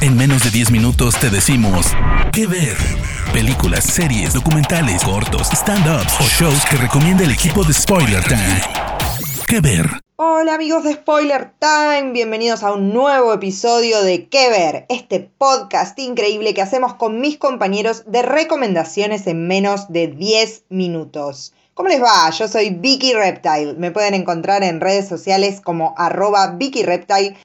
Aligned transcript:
En 0.00 0.16
menos 0.16 0.42
de 0.44 0.50
10 0.50 0.70
minutos 0.70 1.14
te 1.18 1.30
decimos 1.30 1.86
qué 2.32 2.46
ver. 2.46 2.76
Películas, 3.32 3.84
series, 3.84 4.34
documentales, 4.34 5.02
cortos, 5.02 5.48
stand-ups 5.50 6.20
o 6.20 6.24
shows 6.24 6.64
que 6.66 6.76
recomienda 6.76 7.24
el 7.24 7.30
equipo 7.30 7.64
de 7.64 7.72
Spoiler 7.72 8.22
Time. 8.24 8.60
¿Qué 9.46 9.60
ver? 9.60 9.86
Hola 10.16 10.54
amigos 10.54 10.84
de 10.84 10.94
Spoiler 10.94 11.52
Time, 11.58 12.12
bienvenidos 12.12 12.62
a 12.62 12.72
un 12.72 12.92
nuevo 12.92 13.32
episodio 13.32 14.02
de 14.02 14.28
¿Qué 14.28 14.50
ver? 14.50 14.86
Este 14.88 15.20
podcast 15.20 15.98
increíble 15.98 16.54
que 16.54 16.62
hacemos 16.62 16.94
con 16.94 17.20
mis 17.20 17.38
compañeros 17.38 18.04
de 18.06 18.22
recomendaciones 18.22 19.26
en 19.26 19.48
menos 19.48 19.90
de 19.90 20.08
10 20.08 20.64
minutos. 20.68 21.52
¿Cómo 21.74 21.88
les 21.88 22.00
va? 22.00 22.30
Yo 22.30 22.46
soy 22.46 22.70
Vicky 22.70 23.14
Reptile. 23.14 23.74
Me 23.74 23.90
pueden 23.90 24.14
encontrar 24.14 24.62
en 24.62 24.80
redes 24.80 25.08
sociales 25.08 25.60
como 25.60 25.92
arroba 25.98 26.52
Vicky 26.52 26.84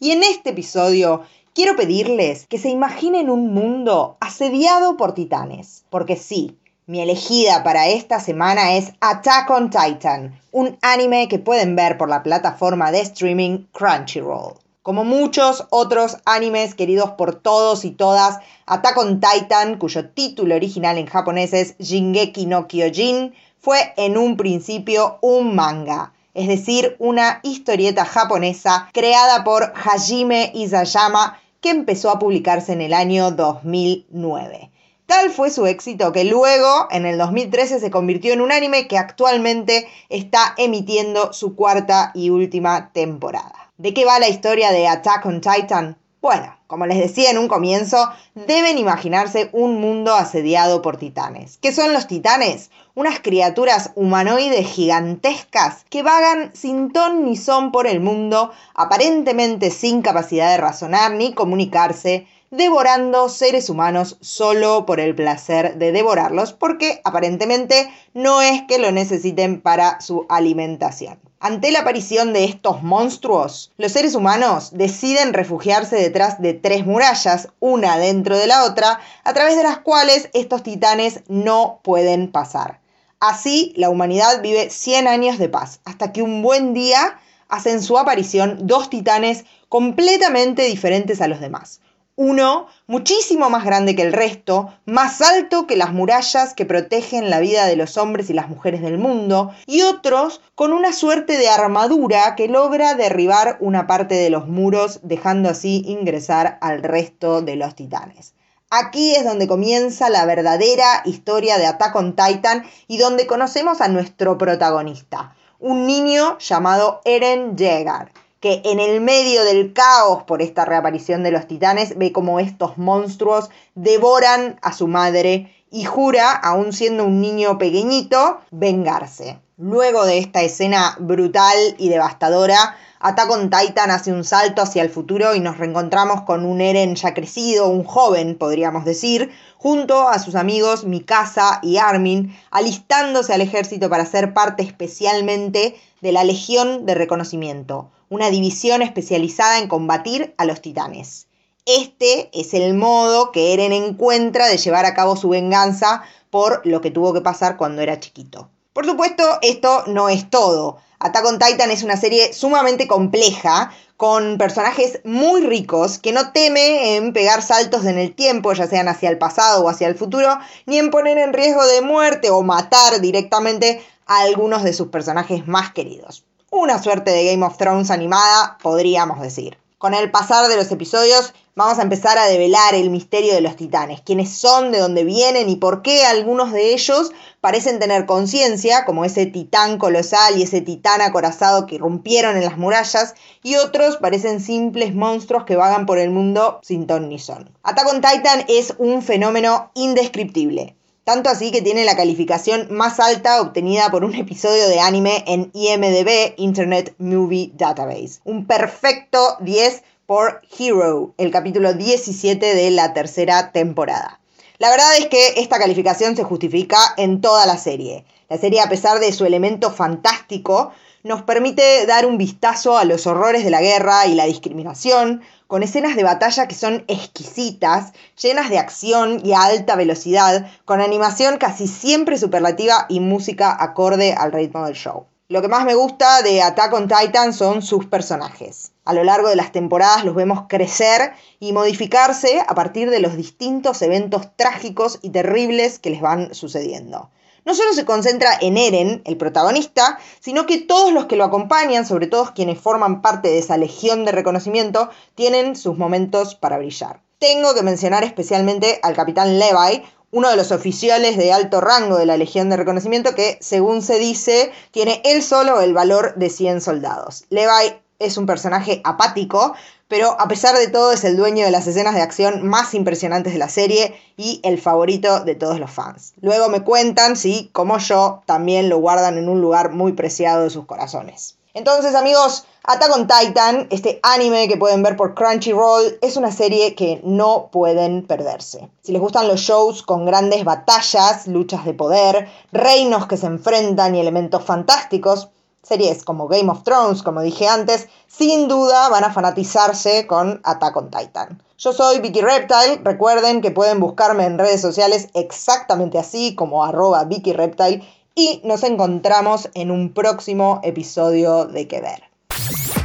y 0.00 0.10
en 0.10 0.22
este 0.22 0.50
episodio 0.50 1.22
quiero 1.58 1.74
pedirles 1.74 2.46
que 2.46 2.56
se 2.56 2.68
imaginen 2.68 3.28
un 3.28 3.52
mundo 3.52 4.16
asediado 4.20 4.96
por 4.96 5.12
titanes. 5.12 5.82
Porque 5.90 6.14
sí, 6.14 6.56
mi 6.86 7.00
elegida 7.00 7.64
para 7.64 7.88
esta 7.88 8.20
semana 8.20 8.74
es 8.74 8.92
Attack 9.00 9.50
on 9.50 9.68
Titan, 9.68 10.40
un 10.52 10.78
anime 10.82 11.26
que 11.26 11.40
pueden 11.40 11.74
ver 11.74 11.98
por 11.98 12.08
la 12.08 12.22
plataforma 12.22 12.92
de 12.92 13.00
streaming 13.00 13.64
Crunchyroll. 13.72 14.54
Como 14.84 15.02
muchos 15.02 15.66
otros 15.70 16.18
animes 16.26 16.76
queridos 16.76 17.10
por 17.18 17.34
todos 17.34 17.84
y 17.84 17.90
todas, 17.90 18.38
Attack 18.66 18.96
on 18.96 19.20
Titan, 19.20 19.78
cuyo 19.78 20.10
título 20.10 20.54
original 20.54 20.96
en 20.96 21.06
japonés 21.06 21.52
es 21.54 21.74
Jingeki 21.80 22.46
no 22.46 22.68
Kyojin, 22.68 23.34
fue 23.58 23.94
en 23.96 24.16
un 24.16 24.36
principio 24.36 25.18
un 25.22 25.56
manga, 25.56 26.12
es 26.34 26.46
decir, 26.46 26.94
una 27.00 27.40
historieta 27.42 28.04
japonesa 28.04 28.88
creada 28.92 29.42
por 29.42 29.72
Hajime 29.74 30.52
Isayama 30.54 31.40
que 31.60 31.70
empezó 31.70 32.10
a 32.10 32.18
publicarse 32.18 32.72
en 32.72 32.80
el 32.80 32.94
año 32.94 33.30
2009. 33.30 34.70
Tal 35.06 35.30
fue 35.30 35.50
su 35.50 35.66
éxito 35.66 36.12
que 36.12 36.24
luego, 36.24 36.86
en 36.90 37.06
el 37.06 37.16
2013, 37.16 37.80
se 37.80 37.90
convirtió 37.90 38.34
en 38.34 38.42
un 38.42 38.52
anime 38.52 38.88
que 38.88 38.98
actualmente 38.98 39.88
está 40.10 40.54
emitiendo 40.58 41.32
su 41.32 41.56
cuarta 41.56 42.12
y 42.14 42.28
última 42.28 42.92
temporada. 42.92 43.72
¿De 43.78 43.94
qué 43.94 44.04
va 44.04 44.18
la 44.18 44.28
historia 44.28 44.70
de 44.70 44.86
Attack 44.86 45.24
on 45.24 45.40
Titan? 45.40 45.96
Bueno, 46.20 46.58
como 46.66 46.84
les 46.86 46.98
decía 46.98 47.30
en 47.30 47.38
un 47.38 47.46
comienzo, 47.46 48.10
deben 48.34 48.76
imaginarse 48.76 49.50
un 49.52 49.80
mundo 49.80 50.14
asediado 50.14 50.82
por 50.82 50.96
titanes. 50.96 51.58
¿Qué 51.58 51.70
son 51.70 51.92
los 51.92 52.08
titanes? 52.08 52.72
Unas 52.96 53.20
criaturas 53.20 53.92
humanoides 53.94 54.66
gigantescas 54.66 55.86
que 55.88 56.02
vagan 56.02 56.50
sin 56.54 56.90
ton 56.90 57.24
ni 57.24 57.36
son 57.36 57.70
por 57.70 57.86
el 57.86 58.00
mundo, 58.00 58.50
aparentemente 58.74 59.70
sin 59.70 60.02
capacidad 60.02 60.50
de 60.50 60.56
razonar 60.56 61.12
ni 61.12 61.34
comunicarse, 61.34 62.26
devorando 62.50 63.28
seres 63.28 63.70
humanos 63.70 64.16
solo 64.20 64.86
por 64.86 64.98
el 64.98 65.14
placer 65.14 65.76
de 65.78 65.92
devorarlos, 65.92 66.52
porque 66.52 67.00
aparentemente 67.04 67.92
no 68.12 68.42
es 68.42 68.62
que 68.62 68.80
lo 68.80 68.90
necesiten 68.90 69.60
para 69.60 70.00
su 70.00 70.26
alimentación. 70.28 71.27
Ante 71.40 71.70
la 71.70 71.80
aparición 71.80 72.32
de 72.32 72.44
estos 72.44 72.82
monstruos, 72.82 73.70
los 73.76 73.92
seres 73.92 74.16
humanos 74.16 74.70
deciden 74.72 75.32
refugiarse 75.32 75.94
detrás 75.94 76.42
de 76.42 76.52
tres 76.52 76.84
murallas, 76.84 77.50
una 77.60 77.96
dentro 77.96 78.36
de 78.36 78.48
la 78.48 78.64
otra, 78.64 78.98
a 79.22 79.32
través 79.34 79.56
de 79.56 79.62
las 79.62 79.78
cuales 79.78 80.30
estos 80.32 80.64
titanes 80.64 81.20
no 81.28 81.78
pueden 81.84 82.32
pasar. 82.32 82.80
Así, 83.20 83.72
la 83.76 83.88
humanidad 83.88 84.42
vive 84.42 84.68
100 84.68 85.06
años 85.06 85.38
de 85.38 85.48
paz, 85.48 85.80
hasta 85.84 86.12
que 86.12 86.22
un 86.22 86.42
buen 86.42 86.74
día 86.74 87.20
hacen 87.48 87.82
su 87.82 87.98
aparición 87.98 88.66
dos 88.66 88.90
titanes 88.90 89.44
completamente 89.68 90.64
diferentes 90.64 91.20
a 91.20 91.28
los 91.28 91.38
demás 91.38 91.80
uno 92.18 92.66
muchísimo 92.88 93.48
más 93.48 93.64
grande 93.64 93.94
que 93.94 94.02
el 94.02 94.12
resto, 94.12 94.74
más 94.86 95.20
alto 95.20 95.68
que 95.68 95.76
las 95.76 95.92
murallas 95.92 96.52
que 96.52 96.66
protegen 96.66 97.30
la 97.30 97.38
vida 97.38 97.66
de 97.66 97.76
los 97.76 97.96
hombres 97.96 98.28
y 98.28 98.32
las 98.32 98.48
mujeres 98.48 98.82
del 98.82 98.98
mundo, 98.98 99.52
y 99.66 99.82
otros 99.82 100.40
con 100.56 100.72
una 100.72 100.92
suerte 100.92 101.38
de 101.38 101.48
armadura 101.48 102.34
que 102.34 102.48
logra 102.48 102.94
derribar 102.94 103.56
una 103.60 103.86
parte 103.86 104.16
de 104.16 104.30
los 104.30 104.48
muros, 104.48 104.98
dejando 105.04 105.48
así 105.48 105.84
ingresar 105.86 106.58
al 106.60 106.82
resto 106.82 107.40
de 107.40 107.54
los 107.54 107.76
titanes. 107.76 108.34
Aquí 108.68 109.14
es 109.14 109.24
donde 109.24 109.46
comienza 109.46 110.10
la 110.10 110.26
verdadera 110.26 111.02
historia 111.04 111.56
de 111.56 111.66
Attack 111.66 111.94
on 111.94 112.16
Titan 112.16 112.64
y 112.88 112.98
donde 112.98 113.28
conocemos 113.28 113.80
a 113.80 113.86
nuestro 113.86 114.36
protagonista, 114.38 115.36
un 115.60 115.86
niño 115.86 116.36
llamado 116.38 117.00
Eren 117.04 117.56
Yeager 117.56 118.10
que 118.40 118.62
en 118.64 118.80
el 118.80 119.00
medio 119.00 119.44
del 119.44 119.72
caos 119.72 120.22
por 120.24 120.42
esta 120.42 120.64
reaparición 120.64 121.22
de 121.22 121.30
los 121.30 121.46
titanes 121.46 121.98
ve 121.98 122.12
como 122.12 122.40
estos 122.40 122.78
monstruos 122.78 123.50
devoran 123.74 124.58
a 124.62 124.72
su 124.72 124.86
madre 124.86 125.54
y 125.70 125.84
jura, 125.84 126.32
aún 126.32 126.72
siendo 126.72 127.04
un 127.04 127.20
niño 127.20 127.58
pequeñito, 127.58 128.40
vengarse. 128.50 129.38
Luego 129.56 130.06
de 130.06 130.18
esta 130.18 130.42
escena 130.42 130.96
brutal 131.00 131.56
y 131.78 131.88
devastadora, 131.88 132.76
Attack 133.00 133.30
on 133.30 133.48
Titan 133.48 133.92
hace 133.92 134.12
un 134.12 134.24
salto 134.24 134.60
hacia 134.60 134.82
el 134.82 134.90
futuro 134.90 135.34
y 135.34 135.40
nos 135.40 135.58
reencontramos 135.58 136.22
con 136.22 136.44
un 136.44 136.60
Eren 136.60 136.96
ya 136.96 137.14
crecido, 137.14 137.68
un 137.68 137.84
joven, 137.84 138.36
podríamos 138.36 138.84
decir, 138.84 139.30
junto 139.56 140.08
a 140.08 140.18
sus 140.18 140.34
amigos 140.34 140.84
Mikasa 140.84 141.60
y 141.62 141.76
Armin, 141.76 142.36
alistándose 142.50 143.32
al 143.32 143.40
ejército 143.40 143.88
para 143.88 144.04
ser 144.04 144.34
parte 144.34 144.64
especialmente 144.64 145.80
de 146.00 146.12
la 146.12 146.24
Legión 146.24 146.86
de 146.86 146.96
Reconocimiento, 146.96 147.88
una 148.08 148.30
división 148.30 148.82
especializada 148.82 149.58
en 149.58 149.68
combatir 149.68 150.34
a 150.36 150.44
los 150.44 150.60
titanes. 150.60 151.28
Este 151.66 152.30
es 152.32 152.52
el 152.52 152.74
modo 152.74 153.30
que 153.30 153.52
Eren 153.52 153.72
encuentra 153.72 154.48
de 154.48 154.56
llevar 154.56 154.86
a 154.86 154.94
cabo 154.94 155.14
su 155.16 155.28
venganza 155.28 156.02
por 156.30 156.66
lo 156.66 156.80
que 156.80 156.90
tuvo 156.90 157.12
que 157.12 157.20
pasar 157.20 157.56
cuando 157.56 157.80
era 157.80 158.00
chiquito. 158.00 158.48
Por 158.72 158.86
supuesto, 158.86 159.38
esto 159.42 159.84
no 159.86 160.08
es 160.08 160.30
todo. 160.30 160.78
Attack 161.00 161.24
on 161.26 161.38
Titan 161.38 161.70
es 161.70 161.82
una 161.82 161.96
serie 161.96 162.32
sumamente 162.32 162.88
compleja, 162.88 163.70
con 163.96 164.38
personajes 164.38 165.00
muy 165.04 165.42
ricos, 165.42 165.98
que 165.98 166.12
no 166.12 166.32
teme 166.32 166.96
en 166.96 167.12
pegar 167.12 167.42
saltos 167.42 167.84
en 167.84 167.98
el 167.98 168.14
tiempo, 168.14 168.52
ya 168.52 168.66
sean 168.66 168.88
hacia 168.88 169.10
el 169.10 169.18
pasado 169.18 169.64
o 169.64 169.68
hacia 169.68 169.88
el 169.88 169.96
futuro, 169.96 170.38
ni 170.66 170.78
en 170.78 170.90
poner 170.90 171.18
en 171.18 171.32
riesgo 171.32 171.64
de 171.66 171.82
muerte 171.82 172.30
o 172.30 172.42
matar 172.42 173.00
directamente 173.00 173.84
a 174.06 174.20
algunos 174.22 174.62
de 174.62 174.72
sus 174.72 174.88
personajes 174.88 175.46
más 175.46 175.72
queridos. 175.72 176.24
Una 176.50 176.82
suerte 176.82 177.10
de 177.10 177.26
Game 177.26 177.44
of 177.44 177.58
Thrones 177.58 177.90
animada, 177.90 178.56
podríamos 178.62 179.20
decir. 179.20 179.58
Con 179.78 179.94
el 179.94 180.10
pasar 180.10 180.48
de 180.48 180.56
los 180.56 180.72
episodios 180.72 181.34
vamos 181.54 181.78
a 181.78 181.82
empezar 181.82 182.18
a 182.18 182.26
develar 182.26 182.74
el 182.74 182.90
misterio 182.90 183.32
de 183.32 183.40
los 183.40 183.54
titanes, 183.54 184.00
quiénes 184.00 184.36
son, 184.36 184.72
de 184.72 184.80
dónde 184.80 185.04
vienen 185.04 185.48
y 185.48 185.54
por 185.54 185.82
qué 185.82 186.04
algunos 186.04 186.50
de 186.52 186.72
ellos 186.74 187.12
parecen 187.40 187.78
tener 187.78 188.04
conciencia, 188.04 188.84
como 188.84 189.04
ese 189.04 189.26
titán 189.26 189.78
colosal 189.78 190.36
y 190.36 190.42
ese 190.42 190.62
titán 190.62 191.00
acorazado 191.00 191.66
que 191.66 191.78
rompieron 191.78 192.36
en 192.36 192.42
las 192.42 192.58
murallas, 192.58 193.14
y 193.44 193.54
otros 193.54 193.98
parecen 193.98 194.40
simples 194.40 194.96
monstruos 194.96 195.44
que 195.44 195.54
vagan 195.54 195.86
por 195.86 195.98
el 195.98 196.10
mundo 196.10 196.58
sin 196.64 196.88
ton 196.88 197.08
ni 197.08 197.20
son. 197.20 197.48
Attack 197.62 197.86
on 197.86 198.00
Titan 198.00 198.46
es 198.48 198.74
un 198.78 199.00
fenómeno 199.00 199.70
indescriptible. 199.74 200.77
Tanto 201.08 201.30
así 201.30 201.50
que 201.50 201.62
tiene 201.62 201.86
la 201.86 201.96
calificación 201.96 202.66
más 202.68 203.00
alta 203.00 203.40
obtenida 203.40 203.90
por 203.90 204.04
un 204.04 204.14
episodio 204.14 204.68
de 204.68 204.78
anime 204.78 205.24
en 205.26 205.50
IMDB, 205.54 206.34
Internet 206.36 206.94
Movie 206.98 207.50
Database. 207.54 208.20
Un 208.24 208.46
perfecto 208.46 209.38
10 209.40 209.84
por 210.04 210.42
Hero, 210.58 211.14
el 211.16 211.30
capítulo 211.30 211.72
17 211.72 212.54
de 212.54 212.70
la 212.72 212.92
tercera 212.92 213.52
temporada. 213.52 214.20
La 214.58 214.68
verdad 214.68 214.98
es 214.98 215.06
que 215.06 215.40
esta 215.40 215.58
calificación 215.58 216.14
se 216.14 216.24
justifica 216.24 216.76
en 216.98 217.22
toda 217.22 217.46
la 217.46 217.56
serie. 217.56 218.04
La 218.28 218.36
serie, 218.36 218.60
a 218.60 218.68
pesar 218.68 219.00
de 219.00 219.10
su 219.10 219.24
elemento 219.24 219.70
fantástico, 219.70 220.72
nos 221.08 221.22
permite 221.22 221.86
dar 221.86 222.04
un 222.04 222.18
vistazo 222.18 222.76
a 222.76 222.84
los 222.84 223.06
horrores 223.06 223.42
de 223.42 223.50
la 223.50 223.62
guerra 223.62 224.06
y 224.06 224.14
la 224.14 224.26
discriminación, 224.26 225.22
con 225.46 225.62
escenas 225.62 225.96
de 225.96 226.04
batalla 226.04 226.46
que 226.46 226.54
son 226.54 226.84
exquisitas, 226.86 227.94
llenas 228.22 228.50
de 228.50 228.58
acción 228.58 229.22
y 229.24 229.32
a 229.32 229.44
alta 229.44 229.74
velocidad, 229.74 230.50
con 230.66 230.82
animación 230.82 231.38
casi 231.38 231.66
siempre 231.66 232.18
superlativa 232.18 232.84
y 232.90 233.00
música 233.00 233.56
acorde 233.58 234.12
al 234.12 234.32
ritmo 234.32 234.66
del 234.66 234.74
show. 234.74 235.06
Lo 235.28 235.40
que 235.40 235.48
más 235.48 235.64
me 235.64 235.74
gusta 235.74 236.20
de 236.20 236.42
Attack 236.42 236.74
on 236.74 236.88
Titan 236.88 237.32
son 237.32 237.62
sus 237.62 237.86
personajes. 237.86 238.72
A 238.84 238.92
lo 238.92 239.02
largo 239.02 239.30
de 239.30 239.36
las 239.36 239.50
temporadas 239.50 240.04
los 240.04 240.14
vemos 240.14 240.44
crecer 240.46 241.12
y 241.40 241.54
modificarse 241.54 242.44
a 242.46 242.54
partir 242.54 242.90
de 242.90 243.00
los 243.00 243.16
distintos 243.16 243.80
eventos 243.80 244.28
trágicos 244.36 244.98
y 245.00 245.08
terribles 245.08 245.78
que 245.78 245.88
les 245.88 246.02
van 246.02 246.34
sucediendo 246.34 247.08
no 247.48 247.54
solo 247.54 247.72
se 247.72 247.86
concentra 247.86 248.36
en 248.42 248.58
Eren, 248.58 249.00
el 249.06 249.16
protagonista, 249.16 249.98
sino 250.20 250.44
que 250.44 250.58
todos 250.58 250.92
los 250.92 251.06
que 251.06 251.16
lo 251.16 251.24
acompañan, 251.24 251.86
sobre 251.86 252.06
todo 252.06 252.34
quienes 252.34 252.60
forman 252.60 253.00
parte 253.00 253.28
de 253.28 253.38
esa 253.38 253.56
legión 253.56 254.04
de 254.04 254.12
reconocimiento, 254.12 254.90
tienen 255.14 255.56
sus 255.56 255.78
momentos 255.78 256.34
para 256.34 256.58
brillar. 256.58 257.00
Tengo 257.18 257.54
que 257.54 257.62
mencionar 257.62 258.04
especialmente 258.04 258.80
al 258.82 258.94
capitán 258.94 259.38
Levi, 259.38 259.82
uno 260.10 260.28
de 260.28 260.36
los 260.36 260.52
oficiales 260.52 261.16
de 261.16 261.32
alto 261.32 261.62
rango 261.62 261.96
de 261.96 262.04
la 262.04 262.18
Legión 262.18 262.50
de 262.50 262.58
Reconocimiento 262.58 263.14
que, 263.14 263.38
según 263.40 263.80
se 263.80 263.98
dice, 263.98 264.52
tiene 264.70 265.00
él 265.06 265.22
solo 265.22 265.62
el 265.62 265.72
valor 265.72 266.16
de 266.16 266.28
100 266.28 266.60
soldados. 266.60 267.24
Levi 267.30 267.80
es 267.98 268.16
un 268.16 268.26
personaje 268.26 268.80
apático, 268.84 269.54
pero 269.88 270.20
a 270.20 270.28
pesar 270.28 270.56
de 270.56 270.68
todo 270.68 270.92
es 270.92 271.04
el 271.04 271.16
dueño 271.16 271.44
de 271.44 271.50
las 271.50 271.66
escenas 271.66 271.94
de 271.94 272.02
acción 272.02 272.46
más 272.46 272.74
impresionantes 272.74 273.32
de 273.32 273.38
la 273.38 273.48
serie 273.48 273.94
y 274.16 274.40
el 274.44 274.60
favorito 274.60 275.20
de 275.20 275.34
todos 275.34 275.58
los 275.58 275.70
fans. 275.70 276.12
Luego 276.20 276.48
me 276.48 276.62
cuentan 276.62 277.16
si, 277.16 277.48
como 277.52 277.78
yo, 277.78 278.22
también 278.26 278.68
lo 278.68 278.78
guardan 278.78 279.18
en 279.18 279.28
un 279.28 279.40
lugar 279.40 279.70
muy 279.70 279.92
preciado 279.92 280.44
de 280.44 280.50
sus 280.50 280.66
corazones. 280.66 281.36
Entonces, 281.54 281.94
amigos, 281.96 282.44
Attack 282.62 282.94
on 282.94 283.08
Titan, 283.08 283.66
este 283.70 283.98
anime 284.02 284.46
que 284.46 284.58
pueden 284.58 284.82
ver 284.82 284.96
por 284.96 285.14
Crunchyroll, 285.14 285.98
es 286.02 286.16
una 286.16 286.30
serie 286.30 286.74
que 286.74 287.00
no 287.02 287.48
pueden 287.50 288.06
perderse. 288.06 288.68
Si 288.82 288.92
les 288.92 289.00
gustan 289.00 289.26
los 289.26 289.40
shows 289.40 289.82
con 289.82 290.04
grandes 290.04 290.44
batallas, 290.44 291.26
luchas 291.26 291.64
de 291.64 291.74
poder, 291.74 292.28
reinos 292.52 293.06
que 293.06 293.16
se 293.16 293.26
enfrentan 293.26 293.94
y 293.94 294.00
elementos 294.00 294.44
fantásticos, 294.44 295.30
series 295.62 296.04
como 296.04 296.28
Game 296.28 296.50
of 296.50 296.62
Thrones, 296.62 297.02
como 297.02 297.22
dije 297.22 297.48
antes, 297.48 297.88
sin 298.06 298.48
duda 298.48 298.88
van 298.88 299.04
a 299.04 299.12
fanatizarse 299.12 300.06
con 300.06 300.40
Attack 300.44 300.76
on 300.76 300.90
Titan. 300.90 301.42
Yo 301.58 301.72
soy 301.72 302.00
Vicky 302.00 302.20
Reptile, 302.20 302.80
recuerden 302.84 303.40
que 303.40 303.50
pueden 303.50 303.80
buscarme 303.80 304.24
en 304.24 304.38
redes 304.38 304.60
sociales 304.60 305.08
exactamente 305.14 305.98
así 305.98 306.34
como 306.34 306.64
arroba 306.64 307.04
Vicky 307.04 307.32
Reptile 307.32 307.86
y 308.14 308.40
nos 308.44 308.62
encontramos 308.62 309.48
en 309.54 309.70
un 309.70 309.92
próximo 309.92 310.60
episodio 310.62 311.46
de 311.46 311.68
Que 311.68 311.80
Ver. 311.80 312.02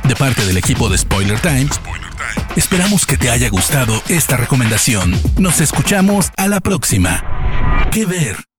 De 0.08 0.16
parte 0.16 0.46
del 0.46 0.58
equipo 0.58 0.90
de 0.90 0.98
Spoiler 0.98 1.40
Time, 1.40 1.68
esperamos 2.56 3.06
que 3.06 3.18
te 3.18 3.30
haya 3.30 3.50
gustado 3.50 3.94
esta 4.10 4.38
recomendación. 4.38 5.14
Nos 5.38 5.62
escuchamos 5.62 6.32
a 6.38 6.48
la 6.48 6.60
próxima. 6.60 7.24
Que 7.92 8.06
Ver. 8.06 8.53